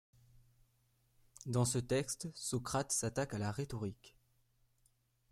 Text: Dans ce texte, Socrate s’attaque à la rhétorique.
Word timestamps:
Dans 1.45 1.63
ce 1.63 1.77
texte, 1.77 2.29
Socrate 2.33 2.91
s’attaque 2.91 3.35
à 3.35 3.37
la 3.37 3.51
rhétorique. 3.51 4.17